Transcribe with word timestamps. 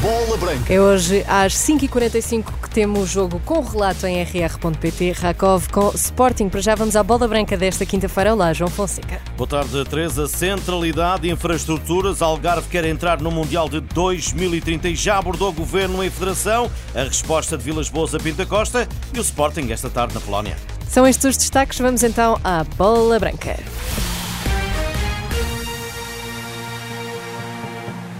Bola 0.00 0.36
Branca. 0.36 0.72
É 0.72 0.80
hoje 0.80 1.24
às 1.26 1.54
5h45 1.54 2.44
que 2.62 2.70
temos 2.70 3.00
o 3.00 3.06
jogo 3.06 3.40
com 3.44 3.60
relato 3.60 4.06
em 4.06 4.22
rr.pt, 4.22 5.12
Rakov 5.12 5.68
com 5.68 5.90
Sporting. 5.94 6.48
Para 6.48 6.60
já 6.60 6.74
vamos 6.76 6.94
à 6.94 7.02
Bola 7.02 7.26
Branca 7.26 7.56
desta 7.56 7.84
quinta-feira. 7.84 8.32
Olá, 8.32 8.52
João 8.52 8.70
Fonseca. 8.70 9.20
Boa 9.36 9.48
tarde, 9.48 9.84
Teresa. 9.86 10.28
Centralidade, 10.28 11.28
infraestruturas. 11.28 12.22
Algarve 12.22 12.68
quer 12.68 12.84
entrar 12.84 13.20
no 13.20 13.32
Mundial 13.32 13.68
de 13.68 13.80
2030 13.80 14.90
e 14.90 14.94
já 14.94 15.18
abordou 15.18 15.52
Governo 15.52 16.04
e 16.04 16.10
Federação. 16.10 16.70
A 16.94 17.02
resposta 17.02 17.58
de 17.58 17.64
Vilas 17.64 17.88
Boas 17.88 18.14
a 18.14 18.18
Pinta 18.18 18.46
Costa 18.46 18.86
e 19.12 19.18
o 19.18 19.22
Sporting 19.22 19.72
esta 19.72 19.90
tarde 19.90 20.14
na 20.14 20.20
Polónia. 20.20 20.56
São 20.88 21.04
estes 21.04 21.24
os 21.24 21.36
destaques. 21.36 21.80
Vamos 21.80 22.04
então 22.04 22.38
à 22.44 22.62
Bola 22.76 23.18
Branca. 23.18 23.56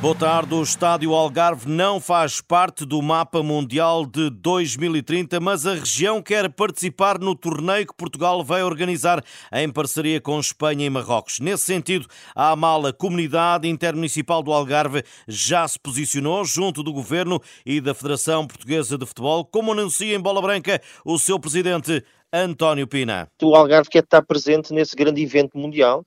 Boa 0.01 0.15
tarde. 0.15 0.55
O 0.55 0.63
Estádio 0.63 1.15
Algarve 1.15 1.67
não 1.67 1.99
faz 1.99 2.43
parte 2.43 2.85
do 2.85 3.01
mapa 3.01 3.43
mundial 3.43 4.05
de 4.05 4.29
2030, 4.29 5.41
mas 5.41 5.67
a 5.67 5.75
região 5.75 6.21
quer 6.23 6.51
participar 6.51 7.19
no 7.19 7.35
torneio 7.35 7.87
que 7.87 7.95
Portugal 7.97 8.45
vai 8.45 8.63
organizar 8.63 9.25
em 9.51 9.71
parceria 9.71 10.21
com 10.21 10.39
Espanha 10.39 10.85
e 10.85 10.91
Marrocos. 10.91 11.41
Nesse 11.41 11.65
sentido, 11.65 12.07
a 12.35 12.51
Amala, 12.51 12.93
Comunidade 12.93 13.67
Intermunicipal 13.67 14.43
do 14.43 14.53
Algarve, 14.53 15.03
já 15.27 15.67
se 15.67 15.79
posicionou 15.79 16.45
junto 16.45 16.83
do 16.83 16.93
Governo 16.93 17.41
e 17.65 17.81
da 17.81 17.95
Federação 17.95 18.47
Portuguesa 18.47 18.99
de 18.99 19.07
Futebol, 19.07 19.47
como 19.47 19.73
anuncia 19.73 20.15
em 20.15 20.21
Bola 20.21 20.43
Branca 20.43 20.81
o 21.07 21.19
seu 21.19 21.41
presidente 21.41 22.05
António 22.33 22.87
Pina. 22.87 23.29
O 23.43 23.55
Algarve 23.55 23.89
quer 23.89 24.03
estar 24.03 24.23
presente 24.23 24.73
nesse 24.73 24.95
grande 24.97 25.23
evento 25.23 25.57
mundial, 25.57 26.05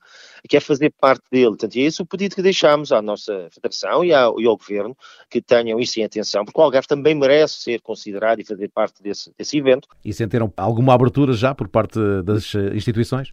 quer 0.48 0.60
fazer 0.60 0.92
parte 1.00 1.24
dele. 1.30 1.48
Portanto, 1.48 1.76
é 1.76 1.80
esse 1.80 2.02
o 2.02 2.06
pedido 2.06 2.34
que 2.34 2.42
deixamos 2.42 2.92
à 2.92 3.00
nossa 3.00 3.48
Federação 3.50 4.04
e 4.04 4.12
ao, 4.12 4.40
e 4.40 4.46
ao 4.46 4.56
Governo, 4.56 4.96
que 5.28 5.40
tenham 5.40 5.80
isso 5.80 5.98
em 5.98 6.04
atenção, 6.04 6.44
porque 6.44 6.60
o 6.60 6.62
Algarve 6.62 6.86
também 6.86 7.14
merece 7.14 7.60
ser 7.60 7.80
considerado 7.80 8.40
e 8.40 8.44
fazer 8.44 8.68
parte 8.68 9.02
desse, 9.02 9.32
desse 9.36 9.58
evento. 9.58 9.88
E 10.04 10.12
sentiram 10.12 10.52
alguma 10.56 10.94
abertura 10.94 11.32
já 11.32 11.54
por 11.54 11.68
parte 11.68 11.98
das 12.24 12.54
instituições? 12.74 13.32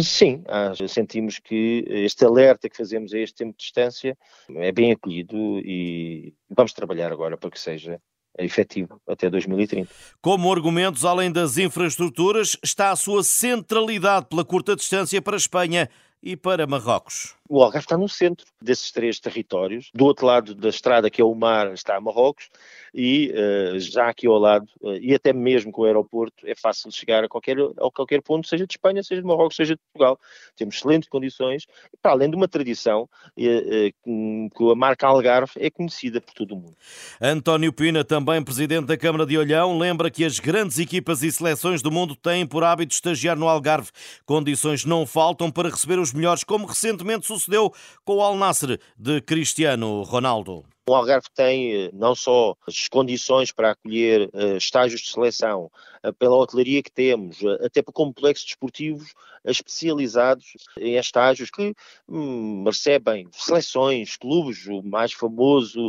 Sim, 0.00 0.44
sentimos 0.88 1.38
que 1.38 1.84
este 1.88 2.24
alerta 2.24 2.68
que 2.68 2.76
fazemos 2.76 3.12
a 3.12 3.18
este 3.18 3.34
tempo 3.34 3.50
de 3.50 3.58
distância 3.58 4.16
é 4.48 4.70
bem 4.70 4.92
acolhido 4.92 5.36
e 5.58 6.32
vamos 6.48 6.72
trabalhar 6.72 7.12
agora 7.12 7.36
para 7.36 7.50
que 7.50 7.58
seja 7.58 8.00
efetivo 8.38 9.00
até 9.08 9.28
2030. 9.30 9.88
Como 10.20 10.52
argumentos, 10.52 11.04
além 11.04 11.30
das 11.30 11.58
infraestruturas, 11.58 12.56
está 12.62 12.90
a 12.90 12.96
sua 12.96 13.22
centralidade 13.22 14.26
pela 14.26 14.44
curta 14.44 14.76
distância 14.76 15.20
para 15.22 15.36
a 15.36 15.38
Espanha 15.38 15.88
e 16.26 16.36
para 16.36 16.66
Marrocos. 16.66 17.36
O 17.48 17.62
Algarve 17.62 17.84
está 17.84 17.96
no 17.96 18.08
centro 18.08 18.44
desses 18.60 18.90
três 18.90 19.20
territórios. 19.20 19.90
Do 19.94 20.04
outro 20.04 20.26
lado 20.26 20.52
da 20.56 20.68
estrada, 20.68 21.08
que 21.08 21.20
é 21.20 21.24
o 21.24 21.32
mar, 21.32 21.72
está 21.72 22.00
Marrocos, 22.00 22.48
e 22.92 23.32
uh, 23.32 23.78
já 23.78 24.08
aqui 24.08 24.26
ao 24.26 24.36
lado, 24.36 24.66
uh, 24.80 24.96
e 24.96 25.14
até 25.14 25.32
mesmo 25.32 25.70
com 25.70 25.82
o 25.82 25.84
aeroporto, 25.84 26.44
é 26.44 26.56
fácil 26.56 26.90
chegar 26.90 27.22
a 27.22 27.28
qualquer, 27.28 27.56
a 27.58 27.90
qualquer 27.94 28.20
ponto, 28.22 28.48
seja 28.48 28.66
de 28.66 28.72
Espanha, 28.72 29.00
seja 29.04 29.20
de 29.20 29.26
Marrocos, 29.28 29.54
seja 29.54 29.76
de 29.76 29.80
Portugal. 29.92 30.18
Temos 30.56 30.74
excelentes 30.74 31.08
condições, 31.08 31.66
para 32.02 32.10
além 32.10 32.28
de 32.28 32.34
uma 32.34 32.48
tradição 32.48 33.02
uh, 33.02 34.48
que 34.50 34.72
a 34.72 34.74
marca 34.74 35.06
Algarve 35.06 35.52
é 35.56 35.70
conhecida 35.70 36.20
por 36.20 36.34
todo 36.34 36.52
o 36.52 36.56
mundo. 36.56 36.74
António 37.20 37.72
Pina, 37.72 38.02
também 38.02 38.42
presidente 38.42 38.86
da 38.86 38.96
Câmara 38.96 39.24
de 39.24 39.38
Olhão, 39.38 39.78
lembra 39.78 40.10
que 40.10 40.24
as 40.24 40.40
grandes 40.40 40.80
equipas 40.80 41.22
e 41.22 41.30
seleções 41.30 41.80
do 41.80 41.92
mundo 41.92 42.16
têm 42.16 42.44
por 42.44 42.64
hábito 42.64 42.92
estagiar 42.92 43.36
no 43.36 43.48
Algarve. 43.48 43.90
Condições 44.24 44.84
não 44.84 45.06
faltam 45.06 45.48
para 45.48 45.68
receber 45.68 46.00
os 46.00 46.15
melhores, 46.16 46.42
como 46.42 46.66
recentemente 46.66 47.26
sucedeu 47.26 47.72
com 48.04 48.16
o 48.16 48.22
Al 48.22 48.36
Nasser 48.36 48.80
de 48.96 49.20
Cristiano 49.20 50.02
Ronaldo. 50.02 50.64
O 50.88 50.94
Algarve 50.94 51.26
tem 51.34 51.74
eh, 51.74 51.90
não 51.92 52.14
só 52.14 52.54
as 52.66 52.86
condições 52.86 53.50
para 53.50 53.72
acolher 53.72 54.30
uh, 54.32 54.56
estágios 54.56 55.00
de 55.00 55.10
seleção, 55.10 55.68
pela 56.12 56.36
hotelaria 56.36 56.82
que 56.82 56.90
temos, 56.90 57.40
uh, 57.42 57.64
até 57.64 57.82
por 57.82 57.92
complexos 57.92 58.46
desportivos 58.46 59.12
especializados 59.44 60.54
em 60.78 60.96
estágios 60.96 61.50
que 61.50 61.72
hum, 62.08 62.64
recebem 62.64 63.28
seleções, 63.30 64.16
clubes, 64.16 64.66
o 64.66 64.82
mais 64.82 65.12
famoso 65.12 65.88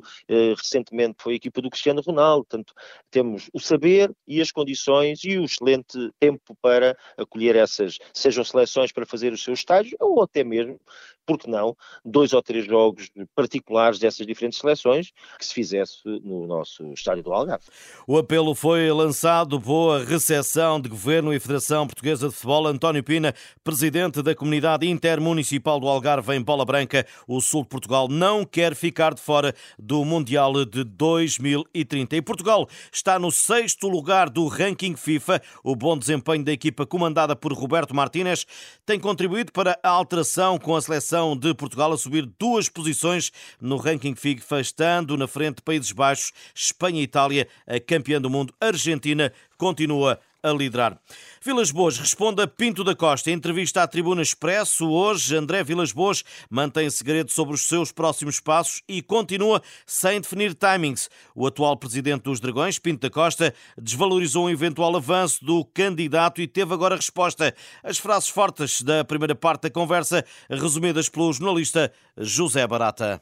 recentemente 0.55 1.15
foi 1.17 1.33
a 1.33 1.35
equipa 1.37 1.59
do 1.59 1.69
Cristiano 1.71 2.01
Ronaldo. 2.01 2.45
Portanto, 2.45 2.73
temos 3.09 3.49
o 3.51 3.59
saber 3.59 4.13
e 4.27 4.41
as 4.41 4.51
condições 4.51 5.23
e 5.23 5.39
o 5.39 5.45
excelente 5.45 6.11
tempo 6.19 6.55
para 6.61 6.95
acolher 7.17 7.55
essas, 7.55 7.97
sejam 8.13 8.43
seleções 8.43 8.91
para 8.91 9.07
fazer 9.07 9.33
os 9.33 9.43
seus 9.43 9.59
estágios 9.59 9.95
ou 9.99 10.21
até 10.21 10.43
mesmo, 10.43 10.79
porque 11.25 11.49
não, 11.49 11.75
dois 12.05 12.31
ou 12.31 12.41
três 12.41 12.65
jogos 12.65 13.11
particulares 13.35 13.99
dessas 13.99 14.25
diferentes 14.25 14.59
seleções 14.59 15.11
que 15.37 15.45
se 15.45 15.53
fizesse 15.53 15.99
no 16.05 16.47
nosso 16.47 16.83
estádio 16.93 17.23
do 17.23 17.33
Algarve. 17.33 17.65
O 18.07 18.17
apelo 18.17 18.55
foi 18.55 18.89
lançado. 18.91 19.59
Boa 19.59 20.03
recepção 20.07 20.79
de 20.79 20.87
Governo 20.87 21.33
e 21.33 21.39
Federação 21.39 21.85
Portuguesa 21.85 22.29
de 22.29 22.33
Futebol. 22.33 22.65
António 22.65 23.03
Pina, 23.03 23.35
presidente 23.61 24.21
da 24.21 24.33
Comunidade 24.33 24.87
Intermunicipal 24.87 25.81
do 25.81 25.87
Algarve 25.87 26.33
em 26.33 26.41
Bola 26.41 26.63
Branca. 26.63 27.05
O 27.27 27.41
sul 27.41 27.63
de 27.63 27.67
Portugal 27.67 28.07
não 28.07 28.45
quer 28.45 28.73
ficar 28.73 29.13
de 29.13 29.21
fora 29.21 29.53
do 29.77 30.05
Mundial 30.05 30.63
de 30.63 30.85
2030. 30.85 32.15
E 32.15 32.21
Portugal 32.21 32.69
está 32.89 33.19
no 33.19 33.29
sexto 33.29 33.89
lugar 33.89 34.29
do 34.29 34.47
ranking 34.47 34.95
FIFA. 34.95 35.41
O 35.61 35.75
bom 35.75 35.97
desempenho 35.97 36.45
da 36.45 36.53
equipa 36.53 36.85
comandada 36.85 37.35
por 37.35 37.51
Roberto 37.51 37.93
Martínez 37.93 38.45
tem 38.85 38.97
contribuído 38.97 39.51
para 39.51 39.77
a 39.83 39.89
alteração 39.89 40.57
com 40.57 40.73
a 40.73 40.81
seleção 40.81 41.35
de 41.35 41.53
Portugal 41.53 41.91
a 41.91 41.97
subir 41.97 42.25
duas 42.39 42.69
posições 42.69 43.29
no 43.59 43.75
ranking 43.75 44.15
FIFA 44.15 44.61
estando 44.61 45.17
na 45.17 45.27
frente 45.27 45.61
Países 45.61 45.91
Baixos, 45.91 46.31
Espanha 46.55 47.01
e 47.01 47.03
Itália, 47.03 47.45
a 47.67 47.77
campeã 47.77 48.21
do 48.21 48.29
mundo, 48.29 48.53
Argentina, 48.61 49.33
continua 49.57 50.19
a 50.41 50.51
liderar. 50.51 50.99
Vilas 51.43 51.71
Boas 51.71 51.97
responde 51.97 52.41
a 52.41 52.47
Pinto 52.47 52.83
da 52.83 52.95
Costa. 52.95 53.29
Em 53.29 53.33
entrevista 53.33 53.83
à 53.83 53.87
Tribuna 53.87 54.21
Expresso, 54.21 54.89
hoje, 54.89 55.35
André 55.35 55.63
Vilas 55.63 55.91
Boas 55.91 56.23
mantém 56.49 56.89
segredo 56.89 57.31
sobre 57.31 57.55
os 57.55 57.67
seus 57.67 57.91
próximos 57.91 58.39
passos 58.39 58.81
e 58.87 59.01
continua 59.01 59.61
sem 59.85 60.21
definir 60.21 60.53
timings. 60.53 61.09
O 61.35 61.45
atual 61.47 61.75
presidente 61.77 62.23
dos 62.23 62.39
Dragões, 62.39 62.79
Pinto 62.79 63.01
da 63.01 63.09
Costa, 63.09 63.53
desvalorizou 63.77 64.45
um 64.45 64.49
eventual 64.49 64.95
avanço 64.95 65.43
do 65.43 65.65
candidato 65.65 66.41
e 66.41 66.47
teve 66.47 66.73
agora 66.73 66.95
resposta. 66.95 67.53
As 67.83 67.97
frases 67.97 68.29
fortes 68.29 68.81
da 68.81 69.03
primeira 69.03 69.35
parte 69.35 69.63
da 69.63 69.69
conversa, 69.69 70.23
resumidas 70.49 71.09
pelo 71.09 71.31
jornalista 71.33 71.91
José 72.17 72.65
Barata. 72.67 73.21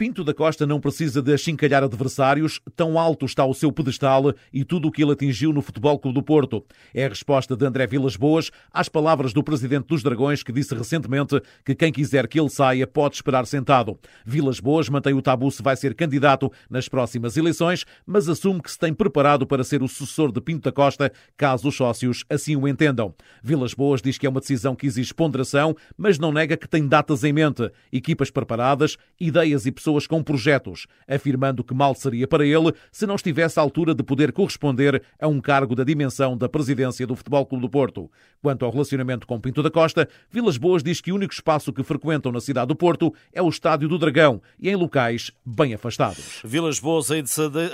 Pinto 0.00 0.24
da 0.24 0.32
Costa 0.32 0.66
não 0.66 0.80
precisa 0.80 1.20
de 1.20 1.30
achincalhar 1.30 1.84
adversários, 1.84 2.58
tão 2.74 2.98
alto 2.98 3.26
está 3.26 3.44
o 3.44 3.52
seu 3.52 3.70
pedestal 3.70 4.32
e 4.50 4.64
tudo 4.64 4.88
o 4.88 4.90
que 4.90 5.02
ele 5.02 5.12
atingiu 5.12 5.52
no 5.52 5.60
Futebol 5.60 5.98
Clube 5.98 6.14
do 6.14 6.22
Porto. 6.22 6.64
É 6.94 7.04
a 7.04 7.08
resposta 7.10 7.54
de 7.54 7.66
André 7.66 7.86
Vilas 7.86 8.16
Boas 8.16 8.50
às 8.72 8.88
palavras 8.88 9.34
do 9.34 9.44
presidente 9.44 9.88
dos 9.88 10.02
Dragões, 10.02 10.42
que 10.42 10.52
disse 10.52 10.74
recentemente 10.74 11.38
que 11.66 11.74
quem 11.74 11.92
quiser 11.92 12.26
que 12.28 12.40
ele 12.40 12.48
saia 12.48 12.86
pode 12.86 13.16
esperar 13.16 13.46
sentado. 13.46 13.98
Vilas 14.24 14.58
Boas 14.58 14.88
mantém 14.88 15.12
o 15.12 15.20
tabu 15.20 15.50
se 15.50 15.62
vai 15.62 15.76
ser 15.76 15.94
candidato 15.94 16.50
nas 16.70 16.88
próximas 16.88 17.36
eleições, 17.36 17.84
mas 18.06 18.26
assume 18.26 18.62
que 18.62 18.70
se 18.70 18.78
tem 18.78 18.94
preparado 18.94 19.46
para 19.46 19.62
ser 19.62 19.82
o 19.82 19.86
sucessor 19.86 20.32
de 20.32 20.40
Pinto 20.40 20.62
da 20.62 20.72
Costa, 20.72 21.12
caso 21.36 21.68
os 21.68 21.76
sócios 21.76 22.24
assim 22.30 22.56
o 22.56 22.66
entendam. 22.66 23.14
Vilas 23.42 23.74
Boas 23.74 24.00
diz 24.00 24.16
que 24.16 24.26
é 24.26 24.30
uma 24.30 24.40
decisão 24.40 24.74
que 24.74 24.86
exige 24.86 25.12
ponderação, 25.12 25.76
mas 25.94 26.18
não 26.18 26.32
nega 26.32 26.56
que 26.56 26.66
tem 26.66 26.88
datas 26.88 27.22
em 27.22 27.34
mente, 27.34 27.70
equipas 27.92 28.30
preparadas, 28.30 28.96
ideias 29.20 29.66
e 29.66 29.70
pessoas 29.70 29.89
pessoas 29.90 30.06
com 30.06 30.22
projetos, 30.22 30.86
afirmando 31.08 31.64
que 31.64 31.74
mal 31.74 31.94
seria 31.94 32.26
para 32.28 32.46
ele 32.46 32.72
se 32.92 33.06
não 33.06 33.16
estivesse 33.16 33.58
à 33.58 33.62
altura 33.62 33.94
de 33.94 34.02
poder 34.02 34.32
corresponder 34.32 35.02
a 35.20 35.26
um 35.26 35.40
cargo 35.40 35.74
da 35.74 35.82
dimensão 35.82 36.36
da 36.36 36.48
presidência 36.48 37.06
do 37.06 37.16
Futebol 37.16 37.44
Clube 37.44 37.62
do 37.62 37.68
Porto. 37.68 38.10
Quanto 38.40 38.64
ao 38.64 38.70
relacionamento 38.70 39.26
com 39.26 39.40
Pinto 39.40 39.62
da 39.62 39.70
Costa, 39.70 40.08
Vilas 40.30 40.56
Boas 40.56 40.82
diz 40.82 41.00
que 41.00 41.12
o 41.12 41.16
único 41.16 41.34
espaço 41.34 41.72
que 41.72 41.82
frequentam 41.82 42.30
na 42.30 42.40
cidade 42.40 42.68
do 42.68 42.76
Porto 42.76 43.12
é 43.32 43.42
o 43.42 43.48
Estádio 43.48 43.88
do 43.88 43.98
Dragão 43.98 44.40
e 44.58 44.70
em 44.70 44.76
locais 44.76 45.32
bem 45.44 45.74
afastados. 45.74 46.40
Vilas 46.44 46.78
Boas 46.78 47.08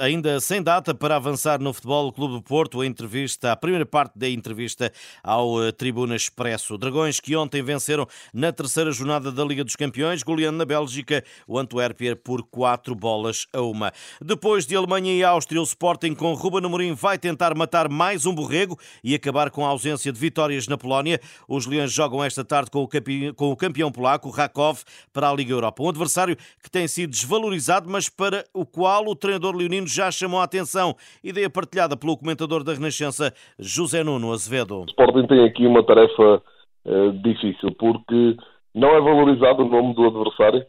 ainda 0.01 0.41
sem 0.41 0.63
data 0.63 0.95
para 0.95 1.17
avançar 1.17 1.61
no 1.61 1.73
Futebol 1.73 2.11
Clube 2.13 2.35
do 2.35 2.43
Porto, 2.43 2.81
a 2.81 2.87
entrevista, 2.87 3.53
a 3.53 3.57
primeira 3.57 3.85
parte 3.85 4.19
da 4.19 4.29
entrevista 4.29 4.91
ao 5.23 5.63
eh, 5.63 5.73
Tribuna 5.73 6.17
Expresso. 6.17 6.79
Dragões 6.79 7.21
que 7.21 7.37
ontem 7.37 7.63
venceram 7.63 8.07
na 8.33 8.51
terceira 8.53 8.91
jornada 8.91 9.31
da 9.31 9.45
Liga 9.45 9.63
dos 9.63 9.77
Campeões, 9.77 10.23
goleando 10.23 10.59
na 10.59 10.65
Bélgica 10.65 11.23
o 11.47 11.59
Antuérpia 11.59 12.06
por 12.15 12.43
4 12.43 12.95
bolas 12.95 13.49
a 13.53 13.63
uma. 13.63 13.91
Depois 14.23 14.67
de 14.67 14.77
Alemanha 14.77 15.13
e 15.13 15.25
Áustria, 15.25 15.61
o 15.61 15.65
Sporting 15.65 16.15
com 16.15 16.35
Ruben 16.35 16.65
Amorim 16.65 16.93
vai 16.93 17.19
tentar 17.19 17.57
matar 17.57 17.89
mais 17.89 18.27
um 18.27 18.35
borrego 18.35 18.77
e 19.03 19.15
acabar 19.15 19.51
com 19.51 19.65
a 19.65 19.69
ausência 19.71 20.13
de 20.13 20.21
vitórias 20.21 20.69
na 20.69 20.77
Polónia. 20.77 21.19
Os 21.49 21.67
Leões 21.67 21.93
jogam 21.93 22.23
esta 22.23 22.45
tarde 22.45 22.71
com 22.71 22.83
o 22.83 22.89
campeão, 22.89 23.35
com 23.35 23.51
o 23.51 23.57
campeão 23.57 23.91
polaco, 23.91 24.31
Rakov, 24.31 24.83
para 25.13 25.31
a 25.31 25.35
Liga 25.35 25.53
Europa. 25.53 25.83
Um 25.83 25.89
adversário 25.89 26.37
que 26.63 26.71
tem 26.71 26.87
sido 26.87 27.11
desvalorizado, 27.11 27.89
mas 27.89 28.09
para 28.09 28.45
o 28.55 28.67
qual 28.67 29.07
o 29.07 29.17
treinador 29.17 29.57
leonino 29.57 29.87
já 29.87 30.11
chamou 30.11 30.41
a 30.41 30.45
atenção. 30.45 30.95
Ideia 31.25 31.49
partilhada 31.49 31.97
pelo 31.97 32.17
comentador 32.17 32.63
da 32.63 32.75
Renascença, 32.75 33.33
José 33.59 34.05
Nuno 34.05 34.33
Azevedo. 34.33 34.83
O 34.83 34.85
Sporting 34.85 35.27
tem 35.27 35.45
aqui 35.45 35.67
uma 35.67 35.85
tarefa 35.85 36.43
uh, 36.85 37.13
difícil, 37.23 37.71
porque 37.79 38.37
não 38.75 38.91
é 38.91 39.01
valorizado 39.01 39.65
o 39.65 39.69
nome 39.69 39.95
do 39.95 40.07
adversário 40.07 40.65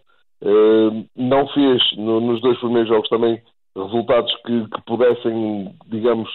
não 1.16 1.48
fez 1.50 1.82
nos 1.98 2.42
dois 2.42 2.58
primeiros 2.60 2.90
jogos 2.90 3.10
também 3.10 3.42
resultados 3.76 4.34
que, 4.46 4.68
que 4.70 4.82
pudessem, 4.86 5.74
digamos, 5.88 6.30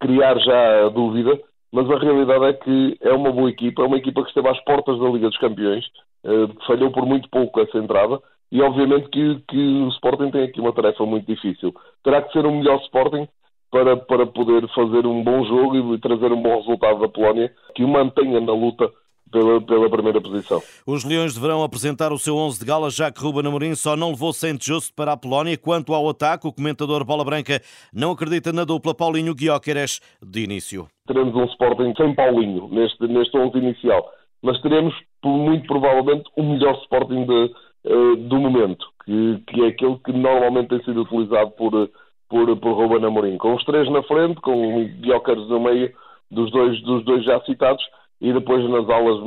criar 0.00 0.38
já 0.38 0.86
a 0.86 0.88
dúvida, 0.88 1.38
mas 1.72 1.90
a 1.90 1.98
realidade 1.98 2.44
é 2.44 2.52
que 2.52 2.98
é 3.00 3.12
uma 3.12 3.32
boa 3.32 3.50
equipa, 3.50 3.82
é 3.82 3.86
uma 3.86 3.96
equipa 3.96 4.22
que 4.22 4.28
esteve 4.28 4.48
às 4.48 4.62
portas 4.64 4.98
da 4.98 5.08
Liga 5.08 5.28
dos 5.28 5.38
Campeões, 5.38 5.84
que 6.22 6.66
falhou 6.66 6.90
por 6.90 7.04
muito 7.04 7.28
pouco 7.28 7.60
essa 7.60 7.78
entrada, 7.78 8.20
e 8.50 8.62
obviamente 8.62 9.08
que, 9.10 9.42
que, 9.48 9.56
o 9.56 9.88
Sporting 9.88 10.30
tem 10.30 10.44
aqui 10.44 10.60
uma 10.60 10.72
tarefa 10.72 11.04
muito 11.04 11.26
difícil. 11.26 11.74
Terá 12.02 12.22
que 12.22 12.32
ser 12.32 12.46
o 12.46 12.52
melhor 12.52 12.80
Sporting 12.82 13.28
para, 13.70 13.96
para 13.96 14.26
poder 14.26 14.66
fazer 14.74 15.06
um 15.06 15.22
bom 15.22 15.44
jogo 15.44 15.94
e 15.94 15.98
trazer 16.00 16.32
um 16.32 16.40
bom 16.40 16.56
resultado 16.56 17.00
da 17.00 17.08
Polónia, 17.08 17.52
que 17.74 17.84
o 17.84 17.88
mantenha 17.88 18.40
na 18.40 18.52
luta 18.52 18.90
pela, 19.30 19.60
pela, 19.60 19.90
primeira 19.90 20.20
posição. 20.20 20.62
Os 20.86 21.04
Leões 21.04 21.34
deverão 21.34 21.62
apresentar 21.62 22.12
o 22.12 22.18
seu 22.18 22.36
11 22.36 22.60
de 22.60 22.64
gala, 22.66 22.90
já 22.90 23.10
que 23.10 23.20
Ruben 23.20 23.46
Amorim 23.46 23.74
só 23.74 23.96
não 23.96 24.10
levou 24.10 24.32
Saint 24.32 24.62
Just 24.62 24.94
para 24.94 25.12
a 25.12 25.16
Polónia. 25.16 25.56
Quanto 25.56 25.94
ao 25.94 26.08
ataque, 26.08 26.46
o 26.46 26.52
comentador 26.52 27.04
Bola 27.04 27.24
Branca 27.24 27.60
não 27.92 28.12
acredita 28.12 28.52
na 28.52 28.64
dupla 28.64 28.94
Paulinho 28.94 29.34
Guióqueres 29.34 30.00
de 30.22 30.44
início. 30.44 30.88
Teremos 31.06 31.34
um 31.34 31.44
Sporting 31.44 31.94
sem 31.96 32.14
Paulinho 32.14 32.68
neste, 32.68 33.06
neste 33.06 33.36
11 33.36 33.58
inicial, 33.58 34.10
mas 34.42 34.60
teremos 34.60 34.94
muito 35.24 35.66
provavelmente 35.66 36.30
o 36.36 36.42
melhor 36.42 36.74
Sporting 36.82 37.24
de, 37.26 37.52
uh, 37.86 38.16
do 38.16 38.38
momento, 38.38 38.86
que, 39.04 39.42
que, 39.46 39.64
é 39.64 39.68
aquele 39.68 39.98
que 40.04 40.12
normalmente 40.12 40.68
tem 40.68 40.84
sido 40.84 41.02
utilizado 41.02 41.50
por, 41.52 41.90
por, 42.28 42.56
por 42.56 42.72
Ruben 42.72 43.04
Amorim. 43.04 43.36
Com 43.38 43.54
os 43.54 43.64
três 43.64 43.90
na 43.90 44.02
frente, 44.02 44.40
com 44.40 44.82
o 44.82 44.88
Guióqueres 45.00 45.48
no 45.48 45.60
meio 45.60 45.92
dos 46.30 46.50
dois, 46.50 46.80
dos 46.82 47.04
dois 47.04 47.24
já 47.24 47.40
citados, 47.40 47.82
e 48.20 48.32
depois 48.32 48.68
nas 48.68 48.88
aulas 48.88 49.20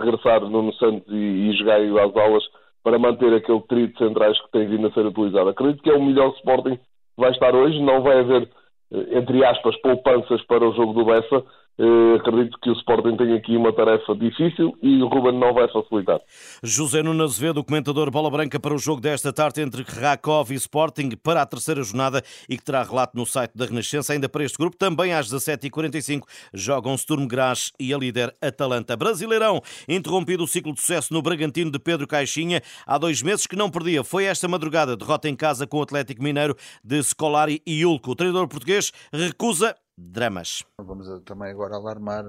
regressar 0.00 0.40
Nuno 0.42 0.72
Santos 0.74 1.06
e, 1.12 1.50
e 1.50 1.52
jogar 1.56 1.80
às 1.80 2.16
aulas 2.16 2.44
para 2.82 2.98
manter 2.98 3.32
aquele 3.32 3.60
trio 3.62 3.88
de 3.88 3.98
centrais 3.98 4.40
que 4.40 4.50
tem 4.50 4.66
vindo 4.66 4.88
a 4.88 4.92
ser 4.92 5.06
utilizado. 5.06 5.50
Acredito 5.50 5.82
que 5.82 5.90
é 5.90 5.94
o 5.94 6.02
melhor 6.02 6.32
Sporting 6.36 6.76
que 6.76 6.82
vai 7.16 7.30
estar 7.30 7.54
hoje, 7.54 7.80
não 7.80 8.02
vai 8.02 8.18
haver, 8.18 8.48
eh, 8.92 9.18
entre 9.18 9.44
aspas, 9.44 9.76
poupanças 9.80 10.42
para 10.46 10.68
o 10.68 10.74
jogo 10.74 10.92
do 10.92 11.04
Bessa, 11.04 11.44
Uh, 11.78 12.16
acredito 12.16 12.58
que 12.60 12.68
o 12.68 12.74
Sporting 12.74 13.16
tem 13.16 13.32
aqui 13.34 13.56
uma 13.56 13.72
tarefa 13.72 14.14
difícil 14.14 14.76
e 14.82 15.02
o 15.02 15.08
Ruben 15.08 15.38
não 15.38 15.54
vai 15.54 15.66
facilitar. 15.72 16.20
José 16.62 17.02
Nuno 17.02 17.24
Azevedo, 17.24 17.64
comentador 17.64 18.10
Bola 18.10 18.30
Branca 18.30 18.60
para 18.60 18.74
o 18.74 18.78
jogo 18.78 19.00
desta 19.00 19.32
tarde 19.32 19.62
entre 19.62 19.82
Rakov 19.82 20.52
e 20.52 20.54
Sporting 20.54 21.12
para 21.22 21.40
a 21.40 21.46
terceira 21.46 21.82
jornada 21.82 22.22
e 22.46 22.58
que 22.58 22.62
terá 22.62 22.82
relato 22.82 23.16
no 23.16 23.24
site 23.24 23.52
da 23.56 23.64
Renascença. 23.64 24.12
Ainda 24.12 24.28
para 24.28 24.44
este 24.44 24.58
grupo, 24.58 24.76
também 24.76 25.14
às 25.14 25.32
17h45, 25.32 26.24
jogam 26.52 26.96
Sturm 26.96 27.26
Graz 27.26 27.72
e 27.80 27.94
a 27.94 27.96
líder 27.96 28.36
Atalanta. 28.42 28.94
Brasileirão, 28.94 29.62
interrompido 29.88 30.44
o 30.44 30.46
ciclo 30.46 30.74
de 30.74 30.80
sucesso 30.80 31.12
no 31.14 31.22
Bragantino 31.22 31.70
de 31.70 31.78
Pedro 31.78 32.06
Caixinha. 32.06 32.60
Há 32.86 32.98
dois 32.98 33.22
meses 33.22 33.46
que 33.46 33.56
não 33.56 33.70
perdia. 33.70 34.04
Foi 34.04 34.24
esta 34.24 34.46
madrugada, 34.46 34.94
derrota 34.94 35.26
em 35.26 35.34
casa 35.34 35.66
com 35.66 35.78
o 35.78 35.82
Atlético 35.82 36.22
Mineiro 36.22 36.54
de 36.84 37.02
Scolari 37.02 37.62
e 37.66 37.84
Ulco. 37.86 38.10
O 38.10 38.14
treinador 38.14 38.46
português 38.46 38.92
recusa 39.10 39.74
dramas. 40.10 40.64
Vamos 40.78 41.06
também 41.24 41.50
agora 41.50 41.76
alarmar, 41.76 42.24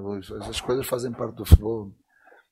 as 0.50 0.62
coisas 0.62 0.88
fazem 0.88 1.12
parte 1.12 1.36
do 1.36 1.46
futebol. 1.46 1.92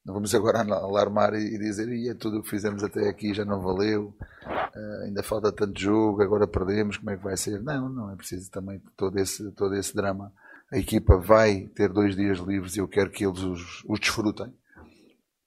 Não 0.04 0.16
vamos 0.16 0.34
agora 0.34 0.62
alarmar 0.62 1.36
e 1.36 1.58
dizer 1.60 1.88
e 1.90 2.10
é 2.10 2.16
tudo 2.16 2.40
o 2.40 2.44
que 2.44 2.50
fizemos 2.50 2.84
até 2.84 3.08
aqui 3.08 3.36
já 3.36 3.46
não 3.46 3.62
valeu, 3.62 4.16
uh, 4.44 5.04
ainda 5.06 5.22
falta 5.22 5.52
tanto 5.52 5.80
jogo, 5.80 6.24
agora 6.24 6.48
perdemos, 6.48 6.98
como 6.98 7.12
é 7.12 7.18
que 7.18 7.24
vai 7.24 7.38
ser? 7.38 7.62
Não, 7.62 7.88
não 7.88 8.12
é 8.12 8.16
preciso 8.16 8.50
também 8.50 8.82
todo 8.98 9.20
esse, 9.20 9.52
todo 9.52 9.76
esse 9.76 9.96
drama. 9.96 10.34
A 10.72 10.78
equipa 10.78 11.18
vai 11.18 11.70
ter 11.76 11.90
dois 11.90 12.16
dias 12.16 12.40
livres 12.40 12.76
e 12.76 12.80
eu 12.80 12.88
quero 12.88 13.12
que 13.12 13.24
eles 13.24 13.42
os, 13.42 13.84
os 13.88 14.00
desfrutem. 14.00 14.52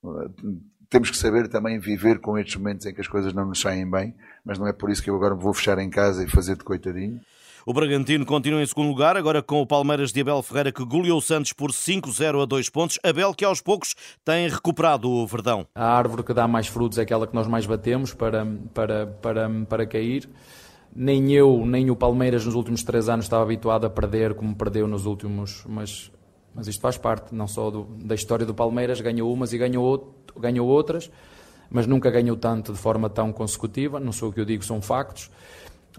Uh, 0.05 0.33
temos 0.89 1.11
que 1.11 1.17
saber 1.17 1.49
também 1.49 1.81
viver 1.81 2.21
com 2.21 2.39
estes 2.39 2.55
momentos 2.55 2.87
em 2.87 2.95
que 2.95 3.01
as 3.01 3.09
coisas 3.09 3.33
não 3.33 3.47
nos 3.47 3.61
saem 3.61 3.91
bem, 3.91 4.15
mas 4.45 4.57
não 4.57 4.69
é 4.69 4.73
por 4.73 4.89
isso 4.89 5.03
que 5.03 5.11
eu 5.11 5.17
agora 5.17 5.35
vou 5.35 5.53
fechar 5.53 5.79
em 5.81 5.91
casa 5.91 6.23
e 6.23 6.31
fazer 6.31 6.57
de 6.57 6.63
coitadinho. 6.63 7.21
O 7.67 7.73
Bragantino 7.73 8.27
continua 8.27 8.63
em 8.63 8.67
segundo 8.67 8.89
lugar, 8.89 9.17
agora 9.17 9.43
com 9.43 9.63
o 9.63 9.67
Palmeiras 9.67 10.13
de 10.13 10.21
Abel 10.21 10.43
Ferreira, 10.43 10.71
que 10.71 10.85
goleou 10.85 11.17
o 11.17 11.23
Santos 11.23 11.55
por 11.55 11.71
5-0 11.71 12.43
a 12.43 12.45
2 12.45 12.69
pontos. 12.69 12.99
Abel, 13.03 13.33
que 13.33 13.43
aos 13.43 13.63
poucos 13.63 13.95
tem 14.23 14.47
recuperado 14.51 15.09
o 15.11 15.27
Verdão. 15.27 15.67
A 15.75 15.97
árvore 15.97 16.23
que 16.23 16.35
dá 16.35 16.47
mais 16.47 16.67
frutos 16.67 16.99
é 16.99 17.03
aquela 17.03 17.27
que 17.27 17.35
nós 17.35 17.47
mais 17.47 17.65
batemos 17.65 18.13
para, 18.13 18.47
para, 18.75 19.07
para, 19.07 19.49
para 19.67 19.87
cair. 19.87 20.29
Nem 20.95 21.33
eu, 21.33 21.65
nem 21.65 21.91
o 21.91 21.97
Palmeiras 21.97 22.45
nos 22.45 22.55
últimos 22.55 22.83
três 22.83 23.09
anos 23.09 23.25
estava 23.25 23.43
habituado 23.43 23.87
a 23.87 23.91
perder 23.91 24.35
como 24.35 24.55
perdeu 24.55 24.87
nos 24.87 25.07
últimos, 25.07 25.65
mas, 25.67 26.13
mas 26.55 26.69
isto 26.69 26.83
faz 26.83 26.99
parte 26.99 27.35
não 27.35 27.49
só 27.49 27.71
do, 27.71 27.85
da 28.05 28.15
história 28.15 28.45
do 28.45 28.53
Palmeiras, 28.53 29.01
ganhou 29.01 29.33
umas 29.33 29.55
e 29.55 29.59
ganhou, 29.59 30.15
ganhou 30.39 30.69
outras, 30.69 31.11
mas 31.71 31.87
nunca 31.87 32.11
ganhou 32.11 32.37
tanto 32.37 32.75
de 32.75 32.79
forma 32.79 33.09
tão 33.09 33.33
consecutiva, 33.33 33.99
não 33.99 34.13
sou 34.13 34.29
o 34.29 34.33
que 34.35 34.41
eu 34.41 34.45
digo, 34.45 34.63
são 34.63 34.83
factos 34.83 35.31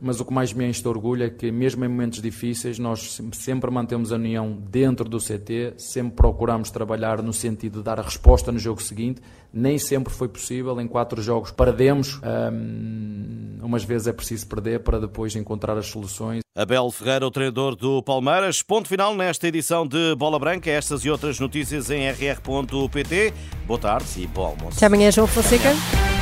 mas 0.02 0.20
o 0.20 0.26
que 0.26 0.34
mais 0.34 0.52
me 0.54 0.66
enche 0.66 0.82
de 0.82 0.88
orgulho 0.88 1.24
é 1.24 1.30
que, 1.30 1.52
mesmo 1.52 1.84
em 1.86 1.88
momentos 1.88 2.22
difíceis, 2.22 2.78
nós 2.78 3.22
sempre 3.34 3.72
mantemos 3.72 4.12
a 4.12 4.16
união 4.16 4.52
dentro 4.70 5.08
do 5.08 5.18
CT, 5.18 5.76
sempre 5.78 6.16
procuramos 6.16 6.70
trabalhar 6.70 7.22
no 7.22 7.34
sentido 7.34 7.80
de 7.80 7.84
dar 7.84 8.00
a 8.00 8.04
resposta 8.04 8.52
no 8.52 8.60
jogo 8.60 8.82
seguinte. 8.82 9.22
Nem 9.54 9.78
sempre 9.78 10.14
foi 10.14 10.28
possível, 10.28 10.80
em 10.82 10.88
quatro 10.88 11.22
jogos 11.22 11.52
perdemos, 11.52 12.20
um, 12.22 13.58
umas 13.64 13.84
vezes 13.84 14.08
é 14.08 14.14
preciso 14.14 14.48
perder 14.48 14.82
para 14.82 15.00
depois 15.00 15.36
encontrar 15.36 15.78
as 15.78 15.88
soluções. 15.88 16.42
Abel 16.56 16.90
Ferreira, 16.92 17.26
o 17.28 17.32
treinador 17.32 17.76
do 17.76 18.02
Palmeiras. 18.02 18.62
Ponto 18.62 18.88
final 18.88 19.16
nesta 19.16 19.48
edição 19.48 19.86
de 19.86 20.16
Bola 20.16 20.40
Branca. 20.40 20.70
Estas 20.70 21.04
e 21.04 21.10
outras 21.10 21.40
notícias 21.40 21.90
em 21.90 22.10
rr.pt. 22.10 23.34
Boa 23.66 23.80
tarde 23.80 24.22
e 24.22 24.28
bom 24.28 24.46
almoço. 24.46 24.78
Até 24.78 24.86
amanhã, 24.86 25.12
João 25.12 25.28
Fonseca. 25.28 26.15